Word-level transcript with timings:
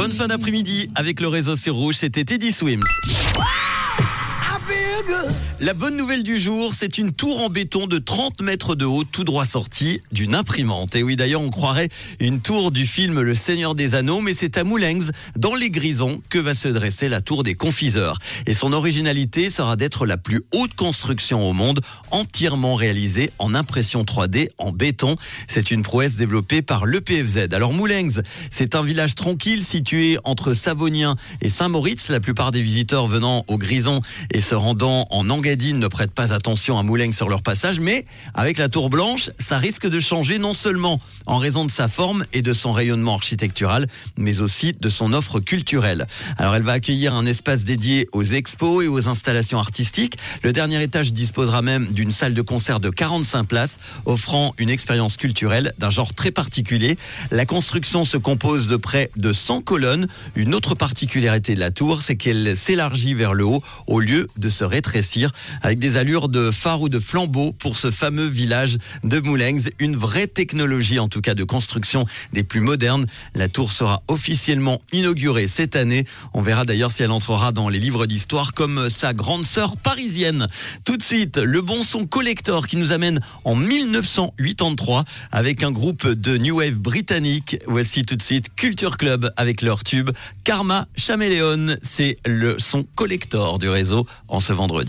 Bonne 0.00 0.12
fin 0.12 0.28
d'après-midi 0.28 0.88
avec 0.94 1.20
le 1.20 1.28
réseau 1.28 1.56
sur 1.56 1.74
Rouge, 1.74 1.96
c'était 1.96 2.24
Teddy 2.24 2.52
Swims. 2.52 2.84
La 5.62 5.74
bonne 5.74 5.94
nouvelle 5.94 6.22
du 6.22 6.38
jour, 6.38 6.72
c'est 6.72 6.96
une 6.96 7.12
tour 7.12 7.42
en 7.42 7.50
béton 7.50 7.86
de 7.86 7.98
30 7.98 8.40
mètres 8.40 8.74
de 8.74 8.86
haut, 8.86 9.04
tout 9.04 9.24
droit 9.24 9.44
sortie 9.44 10.00
d'une 10.10 10.34
imprimante. 10.34 10.96
Et 10.96 11.02
oui, 11.02 11.16
d'ailleurs, 11.16 11.42
on 11.42 11.50
croirait 11.50 11.90
une 12.18 12.40
tour 12.40 12.70
du 12.70 12.86
film 12.86 13.20
Le 13.20 13.34
Seigneur 13.34 13.74
des 13.74 13.94
Anneaux, 13.94 14.22
mais 14.22 14.32
c'est 14.32 14.56
à 14.56 14.64
Moulenx, 14.64 15.10
dans 15.36 15.54
les 15.54 15.68
Grisons, 15.68 16.22
que 16.30 16.38
va 16.38 16.54
se 16.54 16.68
dresser 16.68 17.10
la 17.10 17.20
tour 17.20 17.42
des 17.42 17.56
confiseurs. 17.56 18.16
Et 18.46 18.54
son 18.54 18.72
originalité 18.72 19.50
sera 19.50 19.76
d'être 19.76 20.06
la 20.06 20.16
plus 20.16 20.40
haute 20.54 20.72
construction 20.76 21.46
au 21.46 21.52
monde, 21.52 21.82
entièrement 22.10 22.74
réalisée 22.74 23.30
en 23.38 23.54
impression 23.54 24.02
3D 24.02 24.48
en 24.56 24.72
béton. 24.72 25.16
C'est 25.46 25.70
une 25.70 25.82
prouesse 25.82 26.16
développée 26.16 26.62
par 26.62 26.86
l'EPFZ. 26.86 27.52
Alors 27.52 27.74
Moulenx, 27.74 28.22
c'est 28.50 28.74
un 28.74 28.82
village 28.82 29.14
tranquille 29.14 29.62
situé 29.62 30.16
entre 30.24 30.54
Savonien 30.54 31.16
et 31.42 31.50
Saint-Moritz. 31.50 32.08
La 32.08 32.20
plupart 32.20 32.50
des 32.50 32.62
visiteurs 32.62 33.08
venant 33.08 33.44
aux 33.46 33.58
Grisons 33.58 34.00
et 34.32 34.40
se 34.40 34.54
rendant 34.54 35.06
en 35.10 35.28
Engadine 35.50 35.80
ne 35.80 35.88
prêtent 35.88 36.12
pas 36.12 36.32
attention 36.32 36.78
à 36.78 36.84
Moulenx 36.84 37.16
sur 37.16 37.28
leur 37.28 37.42
passage, 37.42 37.80
mais 37.80 38.06
avec 38.34 38.56
la 38.56 38.68
tour 38.68 38.88
blanche, 38.88 39.30
ça 39.36 39.58
risque 39.58 39.88
de 39.88 39.98
changer 39.98 40.38
non 40.38 40.54
seulement 40.54 41.00
en 41.26 41.38
raison 41.38 41.64
de 41.64 41.72
sa 41.72 41.88
forme 41.88 42.22
et 42.32 42.40
de 42.40 42.52
son 42.52 42.70
rayonnement 42.70 43.14
architectural, 43.14 43.88
mais 44.16 44.42
aussi 44.42 44.74
de 44.78 44.88
son 44.88 45.12
offre 45.12 45.40
culturelle. 45.40 46.06
Alors 46.38 46.54
elle 46.54 46.62
va 46.62 46.70
accueillir 46.70 47.14
un 47.14 47.26
espace 47.26 47.64
dédié 47.64 48.08
aux 48.12 48.22
expos 48.22 48.84
et 48.84 48.86
aux 48.86 49.08
installations 49.08 49.58
artistiques. 49.58 50.18
Le 50.44 50.52
dernier 50.52 50.80
étage 50.84 51.12
disposera 51.12 51.62
même 51.62 51.88
d'une 51.88 52.12
salle 52.12 52.34
de 52.34 52.42
concert 52.42 52.78
de 52.78 52.90
45 52.90 53.42
places, 53.42 53.80
offrant 54.04 54.54
une 54.56 54.70
expérience 54.70 55.16
culturelle 55.16 55.72
d'un 55.78 55.90
genre 55.90 56.14
très 56.14 56.30
particulier. 56.30 56.96
La 57.32 57.44
construction 57.44 58.04
se 58.04 58.18
compose 58.18 58.68
de 58.68 58.76
près 58.76 59.10
de 59.16 59.32
100 59.32 59.62
colonnes. 59.62 60.06
Une 60.36 60.54
autre 60.54 60.76
particularité 60.76 61.56
de 61.56 61.60
la 61.60 61.72
tour, 61.72 62.02
c'est 62.02 62.14
qu'elle 62.14 62.56
s'élargit 62.56 63.14
vers 63.14 63.34
le 63.34 63.44
haut 63.44 63.64
au 63.88 63.98
lieu 63.98 64.28
de 64.36 64.48
se 64.48 64.62
rétrécir 64.62 65.32
avec 65.62 65.78
des 65.78 65.96
allures 65.96 66.28
de 66.28 66.50
phare 66.50 66.82
ou 66.82 66.88
de 66.88 66.98
flambeau 66.98 67.52
pour 67.52 67.76
ce 67.76 67.90
fameux 67.90 68.26
village 68.26 68.78
de 69.04 69.20
Moulenx. 69.20 69.70
Une 69.78 69.96
vraie 69.96 70.26
technologie 70.26 70.98
en 70.98 71.08
tout 71.08 71.20
cas 71.20 71.34
de 71.34 71.44
construction 71.44 72.04
des 72.32 72.42
plus 72.42 72.60
modernes. 72.60 73.06
La 73.34 73.48
tour 73.48 73.72
sera 73.72 74.02
officiellement 74.08 74.80
inaugurée 74.92 75.48
cette 75.48 75.76
année. 75.76 76.04
On 76.34 76.42
verra 76.42 76.64
d'ailleurs 76.64 76.90
si 76.90 77.02
elle 77.02 77.10
entrera 77.10 77.52
dans 77.52 77.68
les 77.68 77.78
livres 77.78 78.06
d'histoire 78.06 78.54
comme 78.54 78.90
sa 78.90 79.12
grande 79.12 79.46
sœur 79.46 79.76
parisienne. 79.76 80.46
Tout 80.84 80.96
de 80.96 81.02
suite, 81.02 81.36
le 81.36 81.62
bon 81.62 81.84
son 81.84 82.06
collector 82.06 82.66
qui 82.66 82.76
nous 82.76 82.92
amène 82.92 83.20
en 83.44 83.54
1983 83.54 85.04
avec 85.32 85.62
un 85.62 85.70
groupe 85.70 86.06
de 86.06 86.36
New 86.36 86.58
Wave 86.58 86.78
britannique. 86.78 87.56
Voici 87.66 88.02
tout 88.02 88.16
de 88.16 88.22
suite 88.22 88.54
Culture 88.56 88.96
Club 88.96 89.32
avec 89.36 89.62
leur 89.62 89.84
tube 89.84 90.10
Karma 90.44 90.88
Chameleon. 90.96 91.76
C'est 91.82 92.18
le 92.26 92.58
son 92.58 92.84
collector 92.94 93.58
du 93.58 93.68
réseau 93.68 94.06
en 94.28 94.40
ce 94.40 94.52
vendredi. 94.52 94.88